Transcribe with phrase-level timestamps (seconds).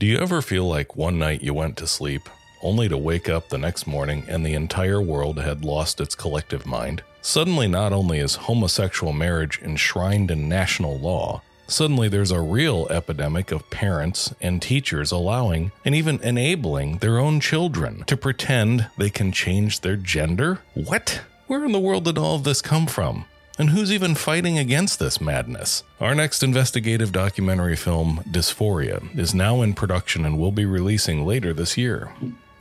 [0.00, 2.28] Do you ever feel like one night you went to sleep,
[2.62, 6.64] only to wake up the next morning and the entire world had lost its collective
[6.64, 7.02] mind?
[7.20, 13.50] Suddenly, not only is homosexual marriage enshrined in national law, suddenly there's a real epidemic
[13.50, 19.32] of parents and teachers allowing and even enabling their own children to pretend they can
[19.32, 20.60] change their gender?
[20.74, 21.22] What?
[21.48, 23.24] Where in the world did all of this come from?
[23.58, 25.82] And who's even fighting against this madness?
[26.00, 31.52] Our next investigative documentary film, Dysphoria, is now in production and will be releasing later
[31.52, 32.12] this year.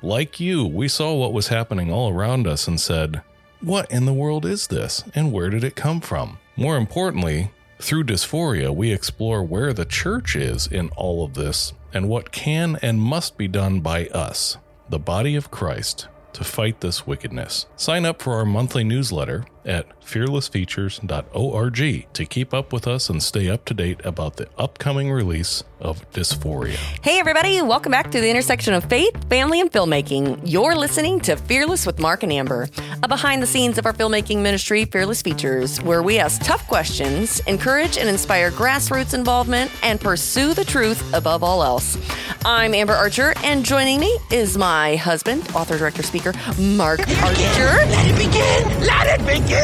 [0.01, 3.21] Like you, we saw what was happening all around us and said,
[3.61, 5.03] What in the world is this?
[5.13, 6.39] And where did it come from?
[6.55, 12.09] More importantly, through Dysphoria, we explore where the church is in all of this and
[12.09, 14.57] what can and must be done by us,
[14.89, 17.67] the body of Christ, to fight this wickedness.
[17.75, 23.49] Sign up for our monthly newsletter at fearlessfeatures.org to keep up with us and stay
[23.49, 26.77] up to date about the upcoming release of Dysphoria.
[27.03, 30.41] Hey, everybody, welcome back to the intersection of faith, family, and filmmaking.
[30.45, 32.69] You're listening to Fearless with Mark and Amber,
[33.03, 37.41] a behind the scenes of our filmmaking ministry, Fearless Features, where we ask tough questions,
[37.41, 41.97] encourage and inspire grassroots involvement, and pursue the truth above all else.
[42.45, 47.85] I'm Amber Archer, and joining me is my husband, author, director, speaker, Mark Archer.
[47.89, 48.85] Let it begin!
[48.85, 49.56] Let it begin!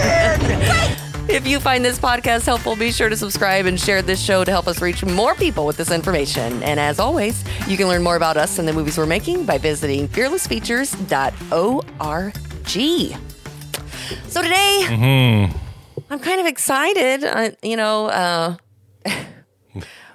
[1.29, 4.51] If you find this podcast helpful, be sure to subscribe and share this show to
[4.51, 6.61] help us reach more people with this information.
[6.61, 9.57] And as always, you can learn more about us and the movies we're making by
[9.57, 12.37] visiting fearlessfeatures.org.
[14.27, 14.85] So today,
[16.09, 17.23] I'm kind of excited.
[17.23, 18.55] Uh, you know, uh,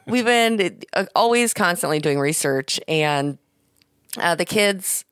[0.07, 3.39] we've been uh, always constantly doing research, and
[4.19, 5.05] uh, the kids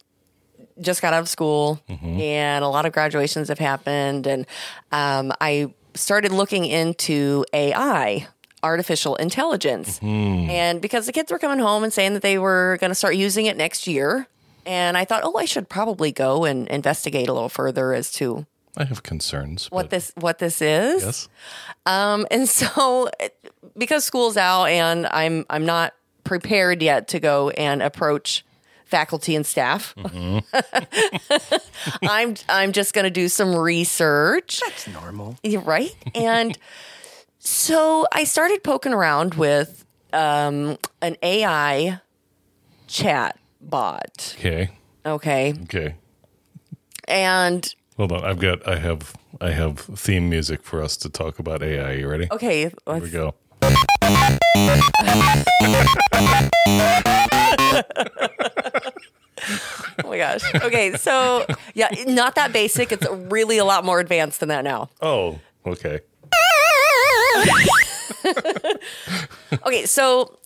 [0.81, 4.47] just got out of school and a lot of graduations have happened and
[4.93, 8.27] um, i started looking into ai
[8.63, 12.91] artificial intelligence and because the kids were coming home and saying that they were going
[12.91, 14.27] to start using it next year
[14.67, 18.47] and i thought oh i should probably go and investigate a little further as to
[18.79, 19.69] I have concerns.
[19.71, 21.29] what this what this is Yes.
[21.87, 23.09] um, and so
[23.79, 28.45] because school's out and I'm I'm not prepared yet to go and approach
[28.87, 29.95] faculty and staff.
[32.03, 35.37] I'm I'm just going to do some research, That's normal.
[35.43, 35.95] You're right?
[36.15, 36.57] And
[37.39, 42.01] so I started poking around with um, an AI
[42.87, 44.35] chat bot.
[44.39, 44.71] Okay.
[45.05, 45.55] Okay.
[45.65, 45.95] Okay.
[47.09, 48.25] And Hold on.
[48.25, 51.93] I've got I have I have theme music for us to talk about AI.
[51.93, 52.29] You ready?
[52.31, 53.35] okay, Here we let's, go.
[60.17, 60.55] my gosh.
[60.65, 61.45] Okay, so
[61.75, 62.93] yeah, not that basic.
[62.93, 64.89] It's really a lot more advanced than that now.
[65.01, 66.01] Oh, okay.
[69.65, 70.39] Okay, so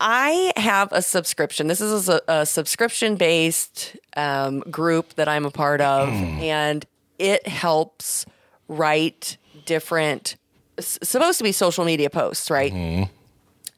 [0.00, 1.66] I have a subscription.
[1.66, 6.84] This is a, a subscription based um, group that I'm a part of, and
[7.18, 8.26] it helps
[8.68, 10.36] write different,
[10.76, 12.72] s- supposed to be social media posts, right?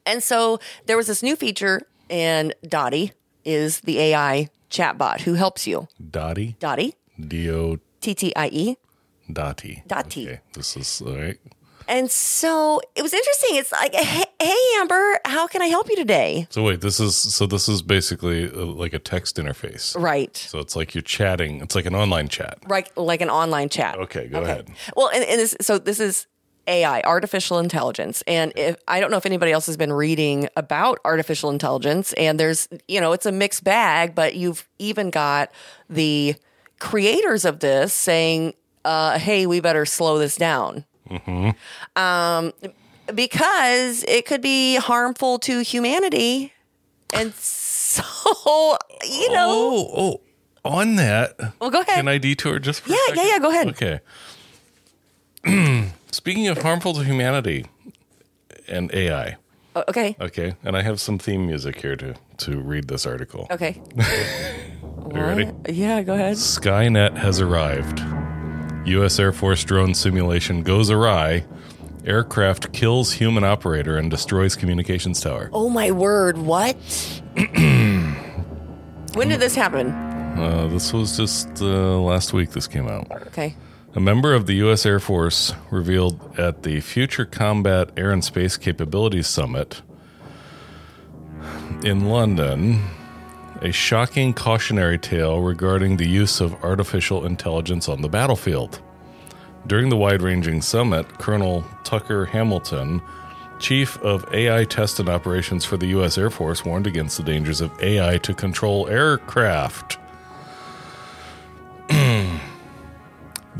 [0.05, 3.13] And so there was this new feature, and Dottie
[3.45, 5.87] is the AI chatbot who helps you.
[6.09, 6.55] Dottie.
[6.59, 8.77] Dottie, D O T T I E.
[9.31, 9.83] Dottie.
[9.87, 10.27] Dottie.
[10.27, 10.39] Okay.
[10.53, 11.37] This is all right.
[11.87, 13.57] And so it was interesting.
[13.57, 16.47] It's like, hey, hey, Amber, how can I help you today?
[16.49, 19.99] So wait, this is so this is basically uh, like a text interface.
[19.99, 20.35] Right.
[20.37, 21.59] So it's like you're chatting.
[21.61, 22.59] It's like an online chat.
[22.67, 23.97] right like an online chat.
[23.97, 24.69] Okay, go ahead.
[24.95, 26.27] Well, and, and this, so this is
[26.67, 30.99] AI, artificial intelligence, and if I don't know if anybody else has been reading about
[31.03, 35.51] artificial intelligence, and there's you know it's a mixed bag, but you've even got
[35.89, 36.35] the
[36.79, 38.53] creators of this saying,
[38.85, 40.85] uh, "Hey, we better slow this down."
[41.95, 42.53] Um,
[43.13, 46.53] because it could be harmful to humanity,
[47.11, 48.03] and so
[49.03, 49.49] you know.
[49.49, 50.21] Oh, oh,
[50.63, 51.37] on that.
[51.59, 51.95] Well, go ahead.
[51.95, 53.67] Can I detour just for Yeah, yeah, yeah, go ahead.
[53.69, 53.99] Okay.
[56.21, 57.65] Speaking of harmful to humanity
[58.67, 59.37] and AI,
[59.75, 60.15] Oh, okay.
[60.21, 63.47] okay, and I have some theme music here to to read this article.
[63.49, 63.81] Okay.
[65.13, 65.49] You ready?
[65.67, 66.35] Yeah, go ahead.
[66.37, 67.99] Skynet has arrived.
[68.87, 69.19] U.S.
[69.19, 71.43] Air Force drone simulation goes awry.
[72.05, 75.49] Aircraft kills human operator and destroys communications tower.
[75.51, 76.77] Oh my word, what?
[77.35, 79.89] when did this happen?
[80.39, 82.51] Uh, this was just uh, last week.
[82.51, 83.09] This came out.
[83.27, 83.55] Okay.
[83.93, 84.85] A member of the U.S.
[84.85, 89.81] Air Force revealed at the Future Combat Air and Space Capabilities Summit
[91.83, 92.81] in London
[93.61, 98.79] a shocking cautionary tale regarding the use of artificial intelligence on the battlefield.
[99.67, 103.01] During the wide ranging summit, Colonel Tucker Hamilton
[103.59, 106.17] chief of AI test and operations for the U.S.
[106.17, 109.97] Air Force, warned against the dangers of AI to control aircraft.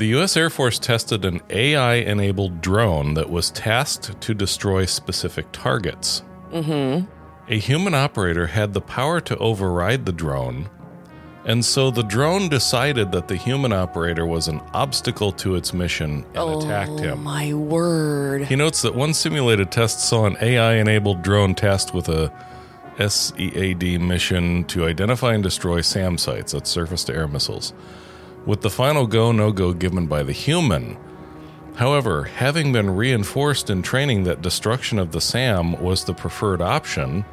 [0.02, 0.36] The U.S.
[0.36, 6.24] Air Force tested an AI enabled drone that was tasked to destroy specific targets.
[6.50, 7.08] Mm-hmm.
[7.48, 10.68] A human operator had the power to override the drone,
[11.44, 16.26] and so the drone decided that the human operator was an obstacle to its mission
[16.34, 17.20] and attacked him.
[17.20, 18.46] Oh my word.
[18.46, 22.32] He notes that one simulated test saw an AI enabled drone tasked with a
[22.98, 27.72] SEAD mission to identify and destroy SAM sites, that's surface to air missiles,
[28.46, 30.96] with the final go no go given by the human.
[31.76, 37.24] However, having been reinforced in training that destruction of the SAM was the preferred option,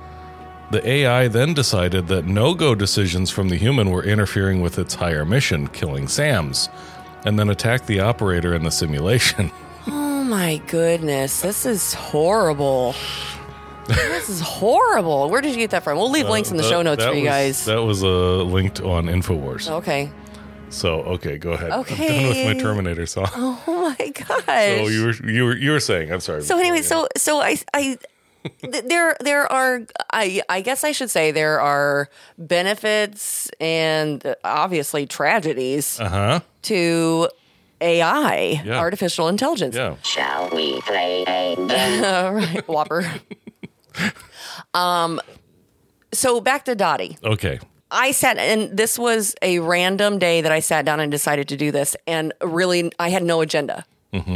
[0.72, 4.94] the AI then decided that no go decisions from the human were interfering with its
[4.96, 6.70] higher mission, killing SAMs,
[7.26, 9.52] and then attacked the operator in the simulation.
[10.22, 11.42] Oh my goodness.
[11.42, 12.94] This is horrible.
[13.88, 15.28] this is horrible.
[15.30, 15.98] Where did you get that from?
[15.98, 17.66] We'll leave links in the That- show notes for you was- guys.
[17.66, 19.68] That was uh, linked on Infowars.
[19.72, 20.12] okay.
[20.70, 21.72] So okay, go ahead.
[21.72, 22.08] I'm Okay.
[22.08, 23.28] done with my Terminator song.
[23.36, 24.46] Oh my gosh.
[24.46, 26.12] So you were you were you were saying?
[26.12, 26.44] I'm sorry.
[26.44, 27.98] So anyway, so so I I
[28.62, 29.82] there there are
[30.14, 32.08] I I guess I should say there are
[32.38, 36.40] benefits and obviously tragedies uh huh.
[36.64, 37.30] to
[37.82, 38.78] AI, Yeah.
[38.78, 39.76] artificial intelligence.
[39.76, 39.96] Yeah.
[40.04, 42.04] Shall we play a game?
[42.06, 43.10] All right, Whopper.
[44.74, 45.20] um,
[46.14, 47.18] so back to Dottie.
[47.24, 47.60] Okay.
[47.92, 51.58] I sat, and this was a random day that I sat down and decided to
[51.58, 53.86] do this, and really, I had no agenda.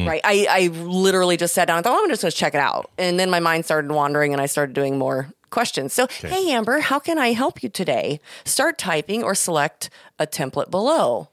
[0.08, 2.54] Right, I, I literally just sat down and thought, oh, I'm just going to check
[2.54, 5.94] it out, and then my mind started wandering, and I started doing more questions.
[5.94, 8.20] So, hey, Amber, how can I help you today?
[8.44, 9.90] Start typing or select
[10.20, 11.30] a template below.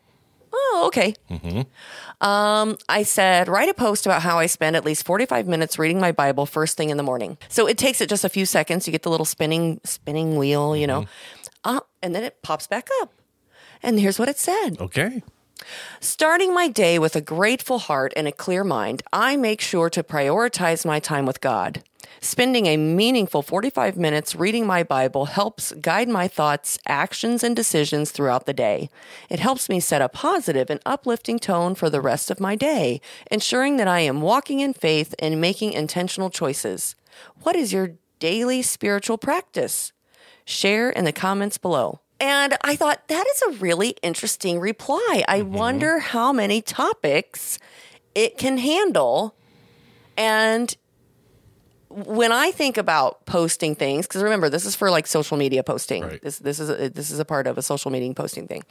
[0.52, 1.14] Oh, okay.
[2.20, 6.00] Um, I said, write a post about how I spend at least 45 minutes reading
[6.00, 7.38] my Bible first thing in the morning.
[7.48, 8.86] So it takes it just a few seconds.
[8.86, 11.04] You get the little spinning spinning wheel, you know, uh,
[12.02, 13.12] and then it pops back up.
[13.82, 14.78] And here's what it said.
[14.78, 15.22] Okay.
[16.00, 20.02] Starting my day with a grateful heart and a clear mind, I make sure to
[20.02, 21.82] prioritize my time with God.
[22.22, 28.10] Spending a meaningful 45 minutes reading my Bible helps guide my thoughts, actions, and decisions
[28.10, 28.90] throughout the day.
[29.30, 33.00] It helps me set a positive and uplifting tone for the rest of my day,
[33.30, 36.94] ensuring that I am walking in faith and making intentional choices.
[37.42, 39.92] What is your daily spiritual practice?
[40.50, 42.00] Share in the comments below.
[42.18, 45.22] And I thought that is a really interesting reply.
[45.28, 47.58] I wonder how many topics
[48.16, 49.36] it can handle.
[50.16, 50.76] And
[51.88, 56.02] when I think about posting things, because remember, this is for like social media posting.
[56.02, 56.20] Right.
[56.20, 58.64] This this is a, this is a part of a social media posting thing,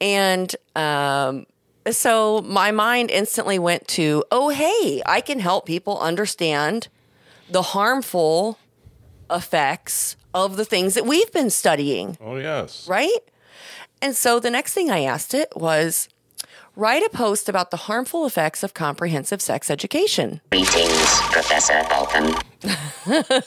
[0.00, 1.46] and um,
[1.90, 6.88] so my mind instantly went to, oh hey, I can help people understand
[7.50, 8.58] the harmful
[9.30, 12.86] effects of the things that we've been studying Oh yes.
[12.88, 13.18] right?
[14.02, 16.08] And so the next thing I asked it was
[16.76, 20.40] write a post about the harmful effects of comprehensive sex education.
[20.50, 22.34] Greetings, Professor Falken.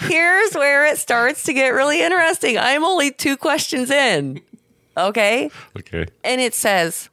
[0.00, 2.58] Here's where it starts to get really interesting.
[2.58, 4.40] I'm only two questions in.
[4.96, 5.50] Okay?
[5.78, 6.06] Okay.
[6.22, 7.08] And it says,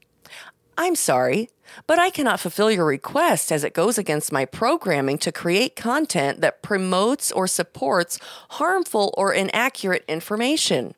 [0.77, 1.49] I'm sorry,
[1.87, 6.41] but I cannot fulfill your request as it goes against my programming to create content
[6.41, 8.19] that promotes or supports
[8.49, 10.93] harmful or inaccurate information.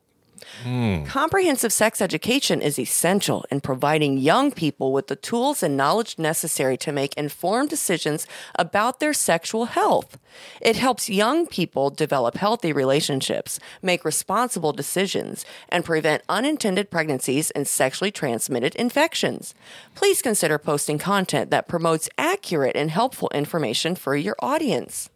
[0.62, 1.04] Hmm.
[1.04, 6.76] Comprehensive sex education is essential in providing young people with the tools and knowledge necessary
[6.78, 10.18] to make informed decisions about their sexual health.
[10.60, 17.66] It helps young people develop healthy relationships, make responsible decisions, and prevent unintended pregnancies and
[17.66, 19.54] sexually transmitted infections.
[19.94, 25.10] Please consider posting content that promotes accurate and helpful information for your audience.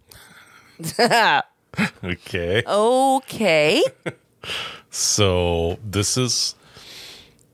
[2.05, 2.63] Okay.
[2.67, 3.83] Okay.
[4.91, 6.55] So this is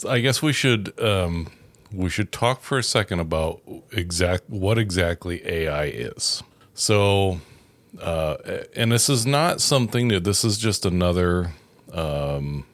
[0.09, 1.50] I guess we should um
[1.93, 3.61] we should talk for a second about
[3.93, 6.43] exact what exactly AI is.
[6.75, 7.41] So
[8.00, 8.37] uh
[8.76, 11.53] and this is not something that this is just another
[11.93, 12.67] um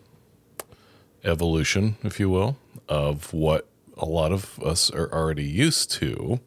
[1.24, 2.56] evolution, if you will,
[2.88, 6.40] of what a lot of us are already used to.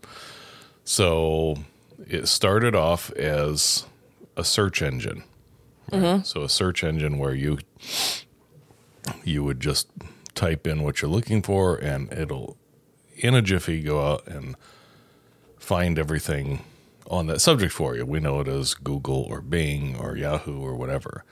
[0.84, 1.58] So
[2.08, 3.86] it started off as
[4.36, 5.24] a search engine.
[5.93, 6.25] Right?
[6.27, 7.59] So a search engine where you
[9.23, 9.88] you would just
[10.35, 12.57] type in what you're looking for and it'll
[13.15, 14.55] in a jiffy go out and
[15.59, 16.63] find everything
[17.09, 18.05] on that subject for you.
[18.05, 21.23] We know it as Google or Bing or Yahoo or whatever.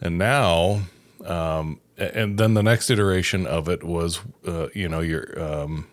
[0.00, 0.82] And now,
[1.24, 5.86] um, and then the next iteration of it was, uh, you know, your um,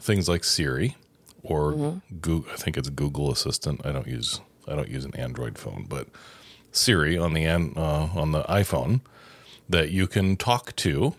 [0.00, 0.96] things like Siri
[1.44, 3.80] or Google, I think it's Google Assistant.
[3.86, 6.08] I don't use I don't use an Android phone, but
[6.72, 7.58] Siri on the uh,
[8.14, 9.00] on the iPhone
[9.68, 11.14] that you can talk to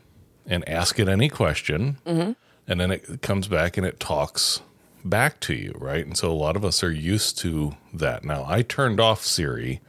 [0.45, 2.35] and ask it any question, and
[2.79, 4.61] then it comes back and it talks
[5.05, 6.05] back to you, right?
[6.05, 8.23] And so a lot of us are used to that.
[8.25, 9.79] Now I turned off Siri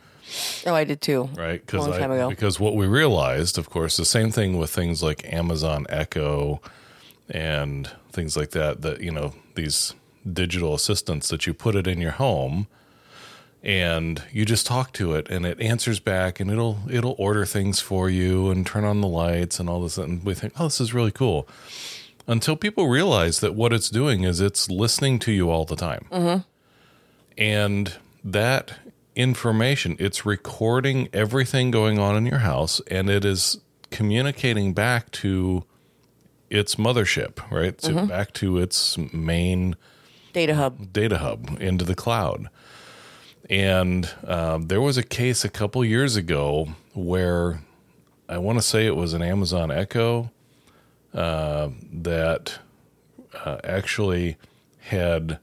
[0.67, 1.29] Oh, I did too.
[1.37, 1.61] right?
[1.65, 1.87] Because
[2.31, 6.61] because what we realized, of course, the same thing with things like Amazon Echo
[7.29, 8.83] and things like that.
[8.83, 9.95] That you know these
[10.31, 12.67] digital assistants that you put it in your home
[13.65, 17.81] and you just talk to it and it answers back and it'll it'll order things
[17.81, 20.81] for you and turn on the lights and all this and we think oh this
[20.81, 21.49] is really cool
[22.27, 26.07] until people realize that what it's doing is it's listening to you all the time
[26.13, 26.41] mm-hmm.
[27.39, 28.75] and that
[29.17, 33.59] information it's recording everything going on in your house and it is
[33.91, 35.65] communicating back to
[36.51, 38.07] its mothership right so mm-hmm.
[38.07, 39.75] back to its main
[40.35, 40.93] Data hub.
[40.93, 42.49] data hub into the cloud.
[43.51, 47.61] And um, there was a case a couple years ago where
[48.29, 50.31] I want to say it was an Amazon Echo
[51.13, 52.59] uh, that
[53.45, 54.37] uh, actually
[54.81, 55.39] had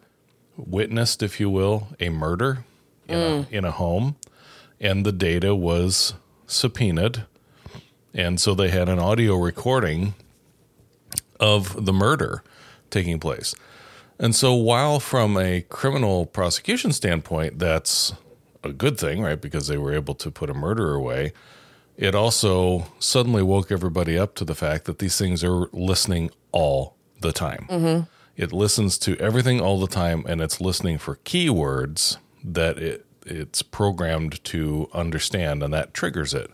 [0.57, 2.65] witnessed, if you will, a murder
[3.07, 4.15] in, a, in a home,
[4.79, 6.13] and the data was
[6.47, 7.25] subpoenaed.
[8.13, 10.15] And so they had an audio recording
[11.39, 12.43] of the murder
[12.89, 13.55] taking place.
[14.21, 18.13] And so, while from a criminal prosecution standpoint, that's
[18.63, 19.41] a good thing, right?
[19.41, 21.33] Because they were able to put a murderer away,
[21.97, 26.95] it also suddenly woke everybody up to the fact that these things are listening all
[27.19, 27.65] the time.
[27.67, 28.03] Mm-hmm.
[28.37, 33.63] It listens to everything all the time, and it's listening for keywords that it it's
[33.63, 36.51] programmed to understand, and that triggers it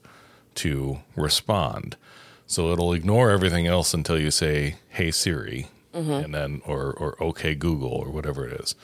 [0.55, 1.97] to respond.
[2.45, 7.55] So it'll ignore everything else until you say, "Hey Siri," and then or or "Okay
[7.55, 8.75] Google" or whatever it is.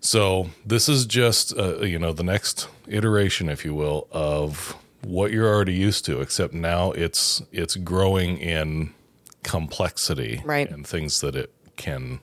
[0.00, 5.30] So this is just uh, you know the next iteration, if you will, of what
[5.32, 8.94] you're already used to, except now it's it's growing in
[9.42, 10.70] complexity Right.
[10.70, 12.20] and things that it can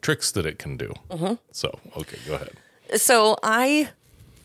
[0.00, 0.92] tricks that it can do.
[1.52, 2.52] So okay, go ahead.
[2.96, 3.88] So I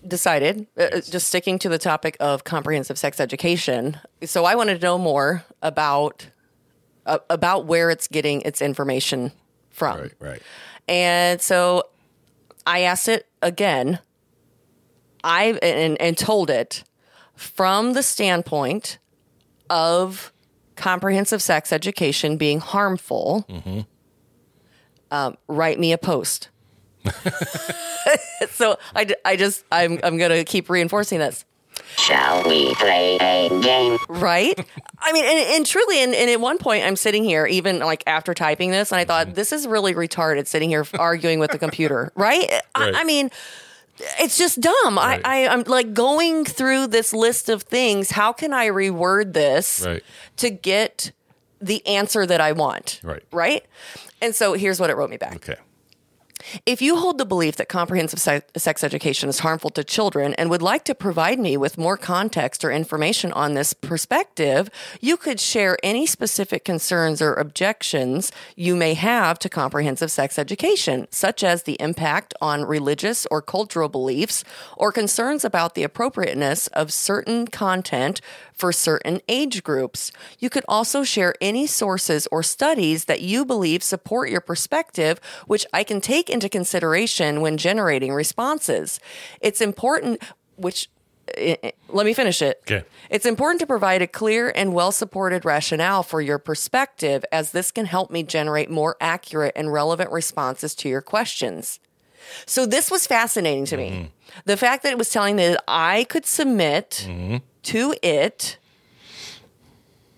[0.08, 3.98] decided, uh, just sticking to the topic of comprehensive sex education.
[4.26, 6.26] So I wanted to know more about
[7.06, 9.32] uh, about where it's getting its information
[9.70, 10.00] from.
[10.00, 10.42] Right, right.
[10.88, 11.84] And so
[12.66, 14.00] I asked it again.
[15.24, 16.84] I and, and told it
[17.36, 18.98] from the standpoint
[19.70, 20.34] of
[20.76, 23.46] comprehensive sex education being harmful.
[25.12, 26.50] Um, write me a post.
[28.50, 31.46] so I, I just I'm I'm gonna keep reinforcing this.
[31.98, 33.98] Shall we play a game?
[34.10, 34.58] right?
[35.00, 38.04] I mean, and, and truly, and, and at one point, I'm sitting here, even like
[38.08, 39.36] after typing this, and I thought, mm-hmm.
[39.36, 42.50] this is really retarded sitting here arguing with the computer, right?
[42.50, 42.96] Right.
[42.96, 43.30] I, I mean,
[44.20, 44.98] it's just dumb.
[44.98, 45.22] Right.
[45.24, 48.12] I, I, I'm like going through this list of things.
[48.12, 50.04] How can I reword this Right.
[50.38, 51.12] to get
[51.62, 53.00] the answer that I want?
[53.04, 53.24] Right.
[53.32, 53.66] Right.
[54.22, 55.36] And so here's what it wrote me back.
[55.36, 55.56] Okay.
[56.66, 60.50] If you hold the belief that comprehensive se- sex education is harmful to children and
[60.50, 64.70] would like to provide me with more context or information on this perspective,
[65.00, 71.08] you could share any specific concerns or objections you may have to comprehensive sex education,
[71.12, 74.44] such as the impact on religious or cultural beliefs
[74.78, 78.22] or concerns about the appropriateness of certain content
[78.62, 80.12] for certain age groups.
[80.38, 85.66] You could also share any sources or studies that you believe support your perspective, which
[85.74, 89.00] I can take into consideration when generating responses.
[89.42, 90.22] It's important,
[90.58, 90.90] which
[91.36, 92.62] eh, eh, let me finish it.
[92.68, 92.86] Okay.
[93.10, 97.72] It's important to provide a clear and well supported rationale for your perspective, as this
[97.72, 101.80] can help me generate more accurate and relevant responses to your questions.
[102.46, 104.12] So, this was fascinating to me.
[104.46, 107.08] The fact that it was telling me that I could submit
[107.64, 108.58] to it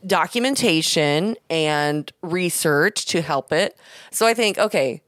[0.05, 3.77] documentation and research to help it.
[4.11, 5.01] So, I think, okay,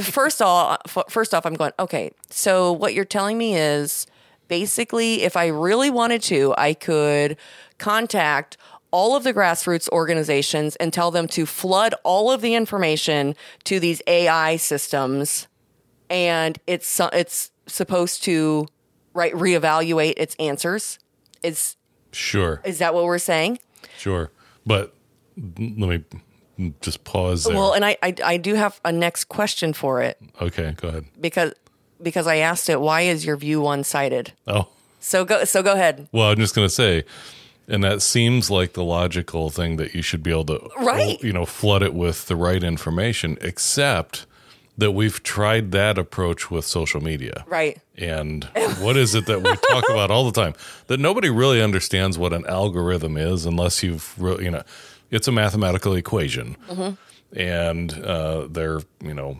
[0.00, 0.76] first all
[1.08, 4.06] first off i'm going okay so what you're telling me is
[4.48, 7.36] basically if i really wanted to i could
[7.78, 8.56] contact
[8.90, 13.34] all of the grassroots organizations and tell them to flood all of the information
[13.64, 15.48] to these ai systems
[16.08, 18.66] and it's it's supposed to
[19.14, 20.98] right reevaluate its answers
[21.42, 21.76] is
[22.12, 22.60] Sure.
[22.64, 23.58] is that what we're saying
[23.98, 24.30] Sure.
[24.66, 24.94] But
[25.36, 26.04] let me
[26.82, 27.54] just pause there.
[27.56, 31.06] well and I, I i do have a next question for it okay, go ahead.
[31.18, 31.54] because
[32.02, 34.68] because i asked it why is your view one-sided Oh,
[35.00, 36.08] So go so go ahead.
[36.12, 37.04] well, I'm just going to say,
[37.68, 41.18] and that seems like the logical thing that you should be able to, Right.
[41.22, 44.26] you know, flood it with the right information, except
[44.80, 47.44] that we've tried that approach with social media.
[47.46, 47.78] Right.
[47.96, 48.44] And
[48.80, 50.54] what is it that we talk about all the time
[50.88, 54.62] that nobody really understands what an algorithm is unless you've, re- you know,
[55.10, 56.56] it's a mathematical equation.
[57.32, 59.38] And uh, they're, you know,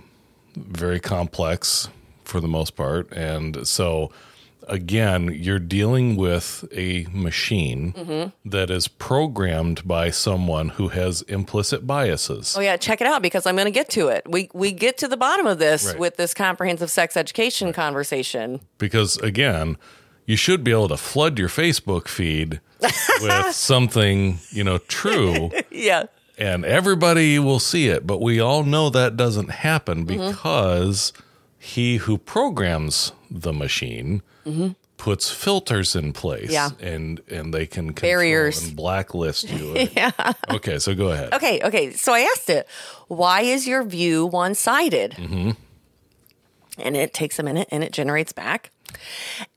[0.56, 1.88] very complex
[2.24, 3.12] for the most part.
[3.12, 4.12] And so,
[4.68, 12.54] again, you're dealing with a machine that is programmed by someone who has implicit biases.
[12.56, 14.24] Oh yeah, check it out because I'm going to get to it.
[14.28, 15.98] We we get to the bottom of this Right.
[15.98, 18.60] with this comprehensive sex education conversation.
[18.78, 19.76] because again
[20.26, 22.60] you should be able to flood your facebook feed
[23.20, 26.04] with something you know true Yeah.
[26.38, 30.28] and everybody will see it but we all know that doesn't happen mm-hmm.
[30.30, 31.12] because
[31.62, 34.22] he who programs the machine
[34.96, 36.70] puts filters in place Yeah.
[36.80, 38.64] and and they can Barriers.
[38.64, 40.10] and blacklist you yeah
[40.50, 41.92] okay so go ahead Okay, okay.
[41.92, 42.66] So I asked it,
[43.08, 45.12] why is your view one sided?
[45.12, 45.50] Mm-hmm.
[46.78, 48.70] And it takes a minute and it generates back.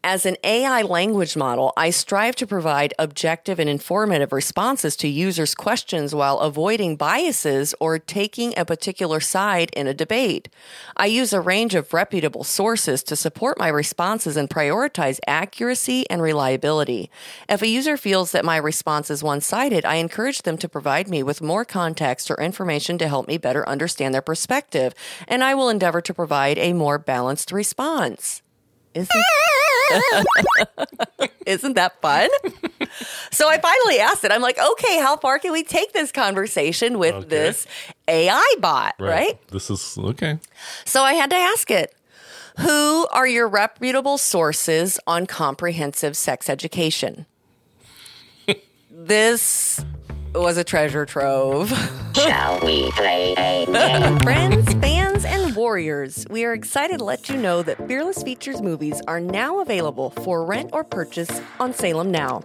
[0.04, 5.56] As an AI language model, I strive to provide objective and informative responses to users'
[5.56, 10.50] questions while avoiding biases or taking a particular side in a debate.
[10.98, 16.22] I use a range of reputable sources to support my responses and prioritize accuracy and
[16.22, 17.10] reliability.
[17.48, 21.08] If a user feels that my response is one sided, I encourage them to provide
[21.08, 24.94] me with more context or information to help me better understand their perspective,
[25.28, 28.42] and I will endeavor to provide a more balanced response.
[28.94, 29.10] Isn't,
[31.46, 32.30] Isn't that fun?
[33.32, 34.32] so I finally asked it.
[34.32, 37.28] I'm like, okay, how far can we take this conversation with Okay.
[37.28, 37.68] this
[38.08, 39.38] AI bot, right?
[39.50, 40.40] this is okay
[40.86, 41.96] So I had to ask it
[42.60, 47.26] Who are your reputable sources on comprehensive sex education?
[48.92, 49.84] this
[50.34, 51.70] was a treasure trove.
[52.16, 54.20] Shall we play a game?
[54.24, 59.02] Friends, fans, and warriors, we are excited to let you know that Fearless Features movies
[59.08, 62.44] are now available for rent or purchase on Salem Now.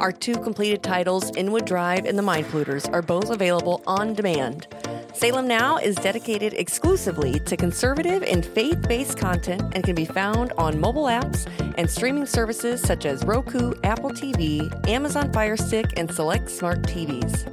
[0.00, 4.66] Our two completed titles, Inwood Drive and The Mind Polluters, are both available on demand.
[5.14, 10.52] Salem Now is dedicated exclusively to conservative and faith based content and can be found
[10.58, 16.12] on mobile apps and streaming services such as Roku, Apple TV, Amazon Fire Stick, and
[16.12, 17.46] select smart TVs.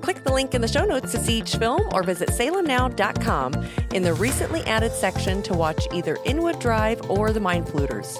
[0.00, 4.02] Click the link in the show notes to see each film or visit salemnow.com in
[4.02, 8.18] the recently added section to watch either Inwood Drive or The Mind Polluters.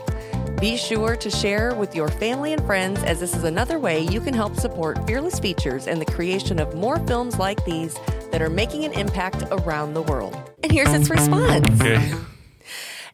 [0.60, 4.20] Be sure to share with your family and friends as this is another way you
[4.20, 7.98] can help support Fearless Features and the creation of more films like these
[8.32, 10.36] that are making an impact around the world.
[10.62, 11.68] And here's its response.
[11.80, 12.12] okay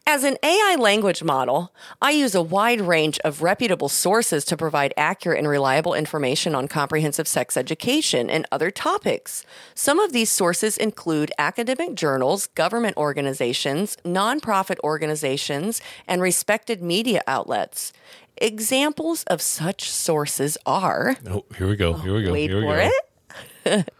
[0.07, 4.91] As an AI language model, I use a wide range of reputable sources to provide
[4.97, 9.45] accurate and reliable information on comprehensive sex education and other topics.
[9.75, 17.93] Some of these sources include academic journals, government organizations, nonprofit organizations, and respected media outlets.
[18.37, 22.63] Examples of such sources are oh, here we go here we go wait here we
[22.63, 22.89] for go
[23.75, 23.89] it.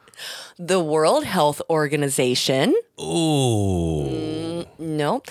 [0.60, 4.04] the World Health Organization, Ooh.
[4.04, 5.24] Mm, no,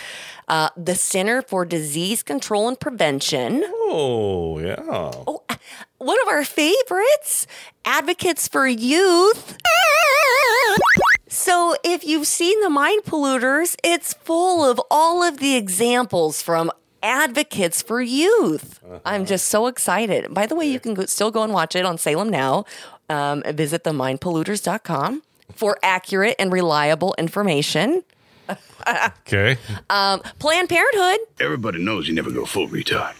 [0.48, 5.12] uh, the Center for Disease Control and Prevention, Oh, yeah.
[5.98, 7.46] one of our favorites,
[7.84, 9.58] Advocates for Youth.
[11.28, 16.70] So, if you've seen the Mind Polluters, it's full of all of the examples from
[17.02, 18.80] Advocates for Youth.
[19.04, 19.24] I'm uh-huh.
[19.24, 20.32] just so excited.
[20.32, 22.64] By the way, you can go, still go and watch it on Salem Now.
[23.10, 25.22] Um, visit themindpolluters.com
[25.54, 28.04] for accurate and reliable information.
[28.86, 29.58] Okay.
[30.38, 33.14] Planned Parenthood, Everybody knows you never go full retard.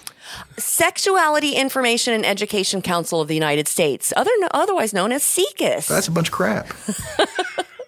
[0.59, 5.89] Sexuality Information and Education Council of the United States, other, otherwise known as SIECUS.
[5.89, 6.69] That's a bunch of crap.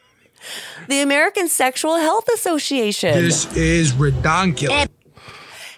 [0.88, 3.14] the American Sexual Health Association.
[3.14, 4.88] This is redonkulous.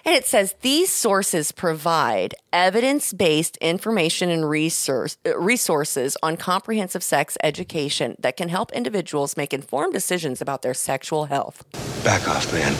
[0.05, 7.03] And it says these sources provide evidence based information and resource, uh, resources on comprehensive
[7.03, 11.63] sex education that can help individuals make informed decisions about their sexual health.
[12.03, 12.73] Back off, man.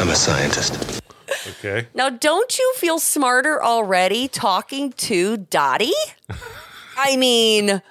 [0.00, 1.02] I'm a scientist.
[1.46, 1.86] Okay.
[1.94, 5.92] Now, don't you feel smarter already talking to Dottie?
[6.96, 7.82] I mean,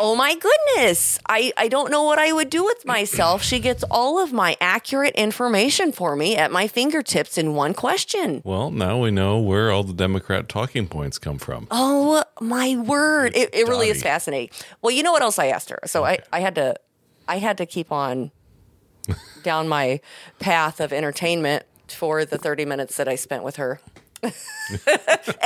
[0.00, 1.18] oh my goodness.
[1.28, 3.42] I, I don't know what I would do with myself.
[3.42, 8.40] She gets all of my accurate information for me at my fingertips in one question.
[8.44, 11.68] Well, now we know where all the Democrat talking points come from.
[11.70, 13.36] Oh my word.
[13.36, 14.50] It, it really is fascinating.
[14.82, 15.78] Well, you know what else I asked her?
[15.84, 16.74] So I, I had to
[17.28, 18.32] I had to keep on
[19.42, 20.00] down my
[20.40, 23.80] path of entertainment for the 30 minutes that I spent with her.
[24.22, 24.32] and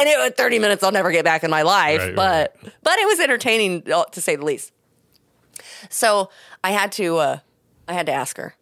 [0.08, 3.06] it was 30 minutes I'll never get back in my life, Right, but but it
[3.06, 4.72] was entertaining uh, to say the least.
[5.90, 6.30] So
[6.62, 7.38] I had to uh,
[7.87, 8.54] I had to ask her.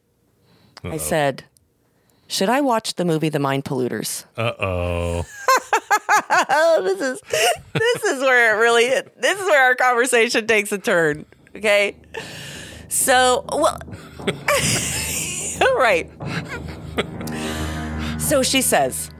[0.84, 1.44] I said,
[2.26, 5.24] "Should I watch the movie The Mind Polluters?" Uh oh.
[6.50, 7.20] Oh, this is
[7.72, 11.24] this is where it really this is where our conversation takes a turn.
[11.56, 11.96] Okay,
[12.88, 13.78] so well,
[15.60, 16.10] all right.
[18.20, 19.10] So she says,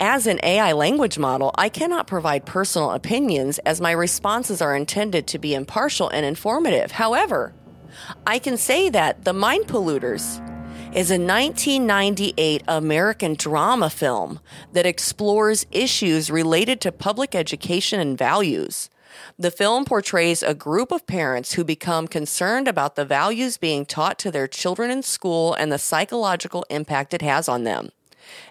[0.00, 5.26] as an AI language model, I cannot provide personal opinions as my responses are intended
[5.28, 6.92] to be impartial and informative.
[6.92, 7.52] However,
[8.26, 10.40] I can say that The Mind Polluters
[10.94, 14.40] is a 1998 American drama film
[14.72, 18.90] that explores issues related to public education and values.
[19.38, 24.18] The film portrays a group of parents who become concerned about the values being taught
[24.20, 27.90] to their children in school and the psychological impact it has on them.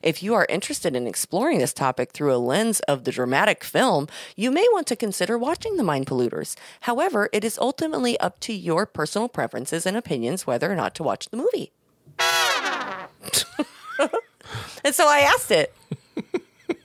[0.02, 4.08] If you are interested in exploring this topic through a lens of the dramatic film,
[4.36, 6.56] you may want to consider watching The Mind Polluters.
[6.82, 11.04] However, it is ultimately up to your personal preferences and opinions whether or not to
[11.04, 11.72] watch the movie.
[14.84, 15.74] and so I asked it,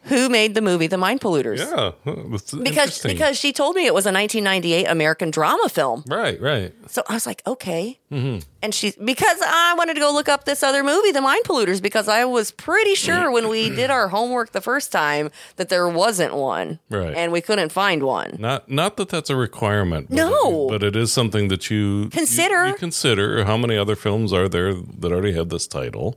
[0.06, 1.58] who made the movie The Mind Polluters?
[1.58, 1.92] Yeah.
[2.30, 6.04] That's Because because she told me it was a 1998 American drama film.
[6.06, 6.72] Right, right.
[6.88, 7.98] So I was like, okay.
[8.10, 8.38] Mm-hmm.
[8.62, 11.80] And she, because I wanted to go look up this other movie, The Mind Polluters,
[11.82, 15.88] because I was pretty sure when we did our homework the first time that there
[15.88, 16.78] wasn't one.
[16.90, 17.14] Right.
[17.14, 18.36] And we couldn't find one.
[18.38, 20.08] Not not that that's a requirement.
[20.08, 20.68] But No.
[20.68, 22.64] but it is something that you Consider.
[22.66, 26.16] You, you consider how many other films are there that already have this title?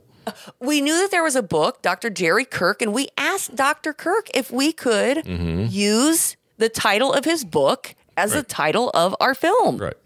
[0.60, 2.10] We knew that there was a book, Dr.
[2.10, 3.92] Jerry Kirk, and we asked Dr.
[3.92, 5.66] Kirk if we could Mm-hmm.
[5.70, 9.78] use the title of his book as the title of our film.
[9.78, 9.96] Right,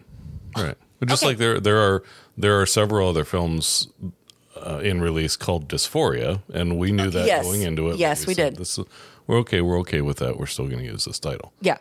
[0.57, 0.77] right.
[1.01, 1.31] But just Okay.
[1.31, 2.03] like there there are
[2.37, 3.89] there are several other films
[4.57, 7.45] uh, in release called Dysphoria, and we knew that Yes.
[7.45, 7.97] going into it.
[7.99, 8.59] Yes, we said, did.
[8.61, 8.85] This is,
[9.27, 9.61] we're okay.
[9.61, 10.39] We're okay with that.
[10.39, 11.53] We're still going to use this title.
[11.61, 11.79] Yeah.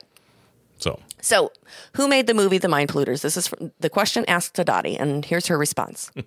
[0.80, 1.52] So So,
[1.96, 3.22] who made the movie The Mind Polluters?
[3.22, 6.12] This is the question asked to Dottie, and here's her response.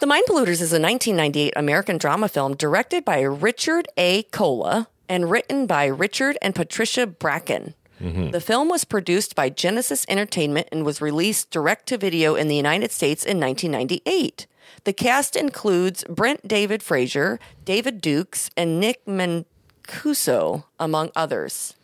[0.00, 4.24] the Mind Polluters is a 1998 American drama film directed by Richard A.
[4.24, 7.74] Cola and written by Richard and Patricia Bracken.
[8.00, 8.30] Mm-hmm.
[8.30, 12.56] The film was produced by Genesis Entertainment and was released direct to video in the
[12.56, 14.46] United States in 1998.
[14.84, 21.74] The cast includes Brent David Fraser, David Dukes, and Nick Mancuso, among others.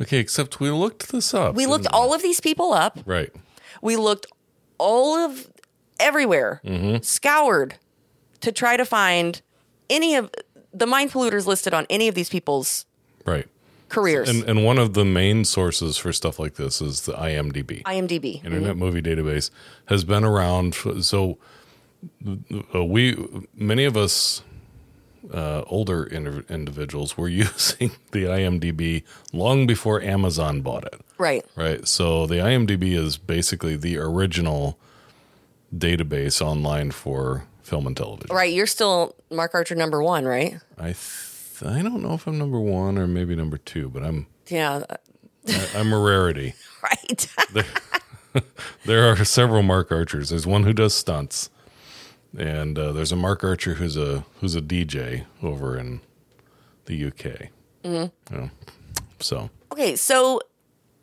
[0.00, 1.54] okay, except we looked this up.
[1.54, 2.98] We looked all of these people up.
[3.06, 3.32] right.
[3.80, 4.26] We looked
[4.78, 5.50] all of
[6.00, 6.60] everywhere,
[7.02, 7.76] scoured
[8.40, 9.40] to try to find
[9.88, 10.30] any of
[10.72, 12.84] the mind polluters listed on any of these people's
[13.24, 13.46] Right.
[13.88, 14.28] careers.
[14.28, 17.82] And and one of the main sources for stuff like this is the IMDb.
[17.84, 18.44] IMDb.
[18.44, 19.50] Internet Movie Database
[19.86, 20.74] has been around.
[20.74, 21.38] f- So
[22.74, 23.16] uh, we,
[23.54, 24.42] many of us,
[25.32, 31.00] uh, older indiv- individuals, were using the IMDb long before Amazon bought it.
[31.18, 31.44] Right.
[31.56, 31.86] Right.
[31.88, 34.78] So the IMDb is basically the original
[35.76, 38.34] database online for film and television.
[38.34, 38.52] Right.
[38.52, 40.58] You're still Mark Archer number one, right?
[40.78, 44.26] I th- I don't know if I'm number one or maybe number two, but I'm
[44.48, 44.82] Yeah.
[45.48, 46.54] I- I'm a rarity.
[46.82, 47.26] Right.
[48.84, 50.28] There are several Mark Archers.
[50.28, 51.48] There's one who does stunts,
[52.36, 56.00] and uh, there's a Mark Archer who's a who's a DJ over in
[56.84, 57.48] the UK.
[57.84, 58.34] Mm-hmm.
[58.34, 58.48] Yeah.
[59.20, 59.96] So okay.
[59.96, 60.40] So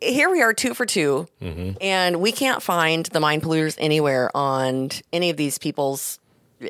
[0.02, 1.70] here we are, two for 2 Mm-hmm.
[1.80, 6.18] and we can't find the mind polluters anywhere on any of these people's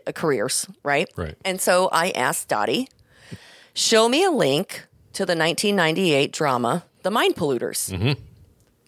[0.07, 1.09] uh, careers, right?
[1.17, 1.37] Right.
[1.45, 2.89] And so I asked Dottie,
[3.75, 7.93] show me a link to the 1998 drama, The Mind Polluters.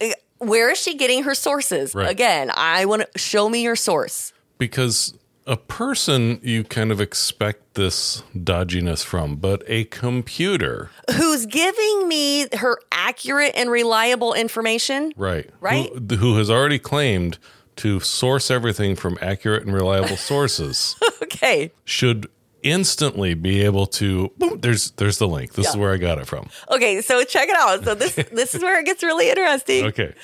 [0.01, 0.07] Uh,
[0.39, 1.89] Where is she getting her sources?
[1.91, 1.99] Mm-hmm.
[1.99, 2.09] Right.
[2.11, 4.33] Again, I want to show me your source.
[4.57, 5.13] because
[5.47, 12.47] a person you kind of expect this dodginess from, but a computer, Who's giving me
[12.57, 15.13] her accurate and reliable information?
[15.17, 15.49] right?
[15.59, 15.89] Right.
[16.09, 17.37] Who, who has already claimed
[17.77, 21.71] to source everything from accurate and reliable sources Okay.
[21.83, 22.27] should
[22.63, 26.25] instantly be able to boom, there's there's the link this is where i got it
[26.25, 27.83] from Okay, so check it out.
[27.83, 29.85] So this this is where it gets really interesting.
[29.91, 30.15] okay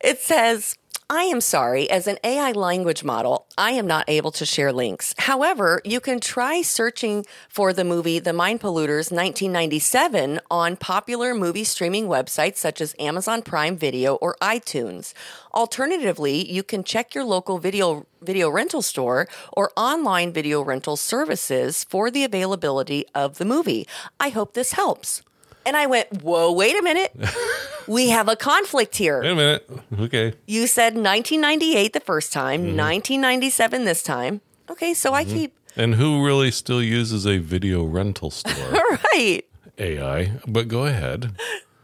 [0.00, 0.76] It says,
[1.08, 5.14] I am sorry, as an AI language model, I am not able to share links.
[5.18, 11.62] However, you can try searching for the movie The Mind Polluters 1997 on popular movie
[11.62, 15.12] streaming websites such as Amazon Prime Video or iTunes.
[15.54, 21.84] Alternatively, you can check your local video video rental store or online video rental services
[21.84, 23.86] for the availability of the movie.
[24.18, 25.22] I hope this helps.
[25.66, 27.12] And I went, "Whoa, wait a minute.
[27.88, 29.68] we have a conflict here." wait a minute
[30.00, 32.76] okay You said 1998 the first time, Mm-hmm.
[32.78, 34.40] 1997 this time.
[34.70, 39.42] Okay, so I keep and who really still uses a video rental store all right.
[39.78, 41.32] ai but go ahead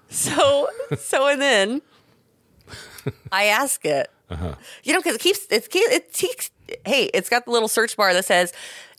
[0.08, 0.68] So
[0.98, 1.82] so and then
[3.32, 4.08] I ask it.
[4.30, 4.54] Uh-huh.
[4.84, 6.50] You know, because it keeps it keeps it keeps
[6.86, 8.52] hey, it's got the little search bar that says,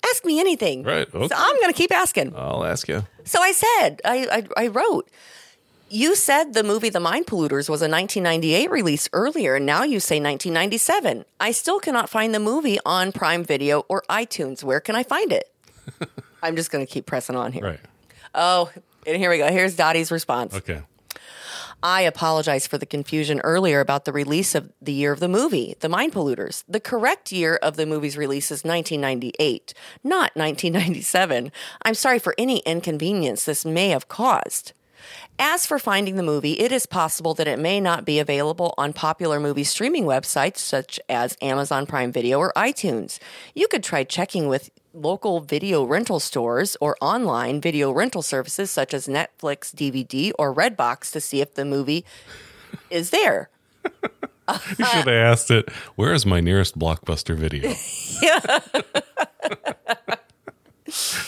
[0.05, 1.27] "Ask me anything." Right, okay.
[1.27, 2.33] So I'm going to keep asking.
[2.35, 3.03] I'll ask you.
[3.25, 5.09] So I said, I, I, I wrote,
[5.89, 9.99] you said the movie The Mind Polluters was a 1998 release earlier, and now you
[9.99, 11.23] say 1997.
[11.39, 14.63] I still cannot find the movie on Prime Video or iTunes.
[14.63, 15.51] Where can I find it?
[16.43, 17.63] I'm just going to keep pressing on here.
[17.63, 17.79] Right.
[18.33, 18.71] Oh,
[19.05, 19.51] and here we go.
[19.51, 20.55] Here's Dottie's response.
[20.55, 20.81] Okay.
[21.85, 25.75] I apologize for the confusion earlier about the release of the year of the movie,
[25.81, 26.63] The Mind Polluters.
[26.65, 31.51] The correct year of the movie's release is 1998, not 1997.
[31.81, 34.71] I'm sorry for any inconvenience this may have caused.
[35.37, 38.93] As for finding the movie, it is possible that it may not be available on
[38.93, 43.19] popular movie streaming websites such as Amazon Prime Video or iTunes.
[43.53, 48.93] You could try checking with local video rental stores or online video rental services such
[48.93, 52.05] as Netflix, DVD, or Redbox to see if the movie
[52.89, 53.49] is there.
[54.45, 55.69] You should have asked it.
[55.95, 57.69] Where is my nearest blockbuster video?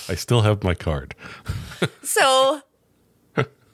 [0.09, 1.15] I still have my card.
[2.03, 2.61] So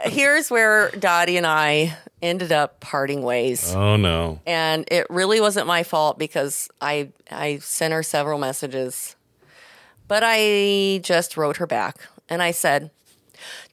[0.06, 3.74] here's where Dottie and I ended up parting ways.
[3.74, 4.40] Oh no.
[4.46, 9.16] and it really wasn't my fault because I I sent her several messages,
[10.12, 11.96] but I just wrote her back
[12.28, 12.92] and I said,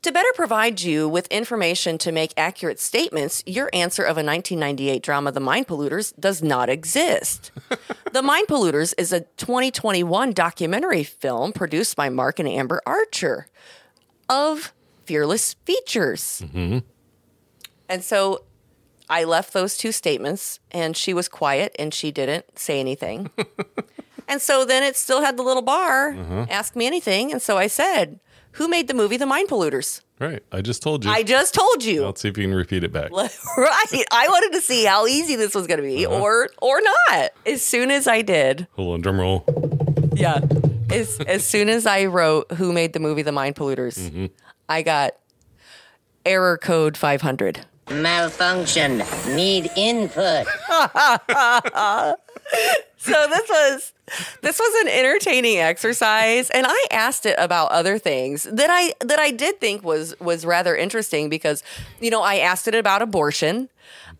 [0.02, 5.02] to better provide you with information to make accurate statements, your answer of a 1998
[5.02, 7.50] drama, The Mind Polluters, does not exist.
[8.12, 13.48] the Mind Polluters is a 2021 documentary film produced by Mark and Amber Archer
[14.28, 14.72] of
[15.06, 16.44] Fearless Features.
[16.44, 16.78] Mm-hmm.
[17.88, 18.44] And so
[19.10, 23.28] I left those two statements, and she was quiet and she didn't say anything.
[24.28, 26.46] and so then it still had the little bar, uh-huh.
[26.50, 27.32] ask me anything.
[27.32, 28.20] And so I said,
[28.52, 30.02] Who made the movie The Mind Polluters?
[30.20, 30.42] Right.
[30.50, 31.10] I just told you.
[31.10, 32.04] I just told you.
[32.04, 33.10] Let's see if you can repeat it back.
[33.12, 34.04] right.
[34.10, 36.20] I wanted to see how easy this was going to be uh-huh.
[36.20, 37.30] or or not.
[37.46, 39.44] As soon as I did, Hold on, drum roll.
[40.14, 40.40] yeah.
[40.90, 44.26] As as soon as I wrote who made the movie The Mind Polluters, mm-hmm.
[44.68, 45.12] I got
[46.26, 47.64] error code 500.
[47.90, 48.98] Malfunction.
[49.34, 50.46] Need input.
[52.96, 53.92] so this was
[54.42, 59.18] this was an entertaining exercise and i asked it about other things that i that
[59.18, 61.62] i did think was was rather interesting because
[62.00, 63.68] you know i asked it about abortion.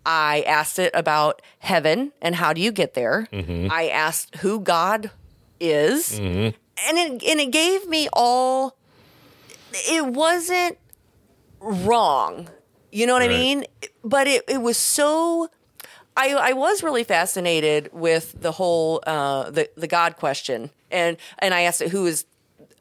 [0.07, 3.29] I asked it about heaven and how do you get there.
[3.31, 3.71] Mm-hmm.
[3.71, 5.11] I asked who god
[5.61, 6.57] is mm-hmm.
[6.89, 8.77] and it and it gave me all
[9.73, 10.79] it wasn't
[11.61, 12.49] wrong.
[12.91, 13.65] You know what i mean?
[14.03, 15.51] But it, it was so
[16.19, 21.55] I, I was really fascinated with the whole uh, the the God question, and and
[21.55, 22.27] I asked it who is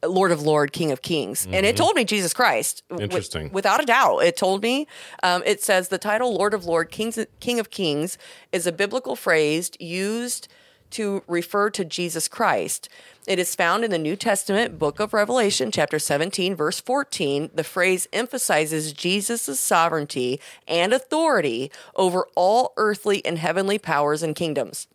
[0.04, 2.84] Lord of Lord, King of Kings, and it told me Jesus Christ.
[2.90, 3.52] Interesting.
[3.52, 4.88] without a doubt, it told me.
[5.22, 8.18] Um, it says the title Lord of Lord, Kings, King of Kings
[8.52, 10.48] is a biblical phrase used
[10.92, 12.90] to refer to Jesus Christ.
[13.28, 17.52] It is found in the New Testament book of Revelation, chapter 17, verse 14.
[17.54, 24.88] The phrase emphasizes Jesus' sovereignty and authority over all earthly and heavenly powers and kingdoms.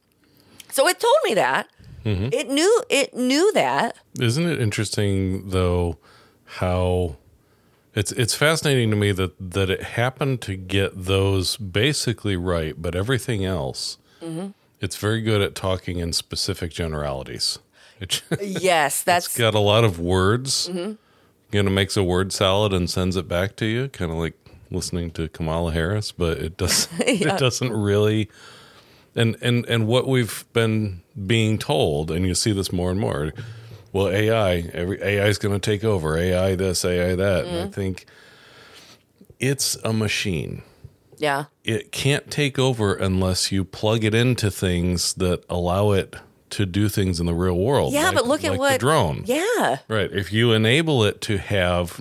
[0.71, 1.69] So it told me that.
[2.05, 2.29] Mm-hmm.
[2.33, 3.97] It knew it knew that.
[4.19, 5.99] Isn't it interesting though
[6.45, 7.17] how
[7.95, 12.97] it's it's fascinating to me that that it happened to get those basically right, but
[12.97, 14.49] everything else mm-hmm.
[14.83, 17.59] It's very good at talking in specific generalities.
[18.01, 20.69] It, Yes, that's it's got a lot of words.
[21.53, 24.35] You know, makes a word salad and sends it back to you, kind of like
[24.71, 28.29] listening to Kamala Harris, but it does it doesn't really
[29.15, 33.33] and and and what we've been being told, and you see this more and more.
[33.93, 36.17] Well, AI, every AI is going to take over.
[36.17, 37.45] AI this, AI that.
[37.45, 37.73] And I mm.
[37.75, 38.07] think
[39.39, 40.63] it's a machine.
[41.23, 41.45] Yeah.
[41.65, 46.17] It can't take over unless you plug it into things that allow it
[46.51, 47.95] to do things in the real world.
[47.95, 49.23] Yeah, like- but look at what the drone.
[49.25, 49.79] Yeah.
[49.89, 50.11] Right.
[50.13, 51.99] If you enable it to have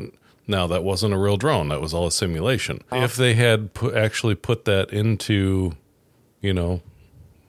[0.48, 2.82] now that wasn't a real drone, that was all a simulation.
[2.92, 3.02] Oh.
[3.04, 5.78] If they had pu- actually put that into,
[6.42, 6.82] you know,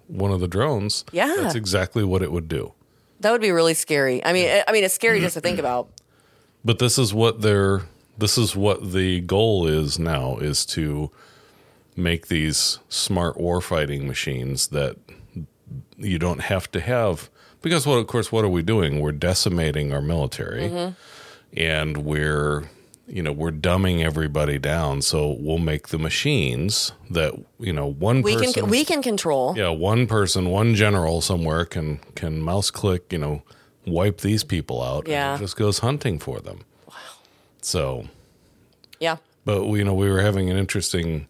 [0.07, 1.35] one of the drones, Yeah.
[1.39, 2.73] that's exactly what it would do.
[3.21, 4.25] That would be really scary.
[4.25, 5.89] I mean, I mean, it's scary just to think about.
[6.65, 7.83] But this is what they're
[8.19, 11.11] this is what the goal is now is to
[11.97, 14.97] make these smart warfighting machines that
[15.97, 19.01] you don't have to have because what of course what are we doing?
[19.01, 20.93] We're decimating our military mm-hmm.
[21.57, 22.65] and we're
[23.09, 28.23] you know, we're dumbing everybody down, so we'll make the machines that you know one
[28.23, 29.55] We person can we can control.
[29.57, 33.43] yeah, one person, one general somewhere can can mouse click, you know,
[33.87, 35.09] wipe these people out.
[35.09, 35.37] Yeah.
[35.39, 36.65] just goes hunting for them.
[36.89, 36.95] Wow.
[37.61, 38.09] So,
[39.01, 39.17] Yeah.
[39.45, 41.27] but we, you know, we were having an interesting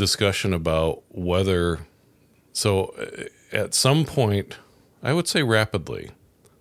[0.00, 1.80] discussion about whether.
[2.52, 4.56] So, uh, at some point,
[5.02, 6.10] I would say rapidly,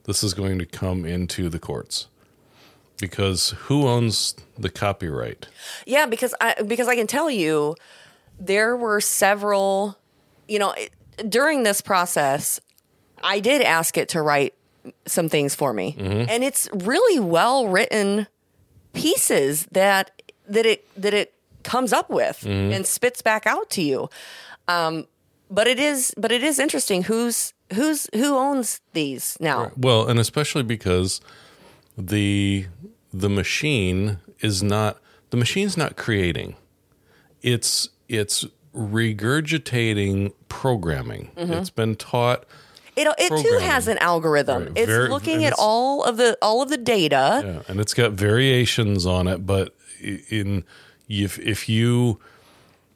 [0.04, 2.08] this is going to come into the courts
[3.00, 5.48] because who owns the copyright?
[5.86, 7.76] Yeah, because I because I can tell you
[8.40, 9.98] there were several,
[10.48, 10.76] you know,
[11.28, 12.60] during this process,
[13.24, 14.54] I did ask it to write
[15.06, 15.96] some things for me.
[16.30, 18.28] And it's really well written
[18.94, 24.10] pieces that that it that it comes up with and spits back out to you.
[24.68, 25.08] Um
[25.52, 29.72] but it is but it is interesting who's who's who owns these now.
[29.78, 31.22] Well, and especially because
[31.98, 32.68] the
[33.14, 35.00] the machine is not
[35.32, 36.56] the machine's not creating.
[37.42, 38.46] It's it's
[38.76, 41.32] regurgitating programming.
[41.38, 41.54] Mm-hmm.
[41.54, 42.46] It's been taught
[42.96, 44.66] It it too has an algorithm.
[44.66, 47.42] Right, It's looking at it's- all of the all of the data.
[47.44, 50.64] Yeah, and it's got variations on it, but in
[51.10, 52.20] if if you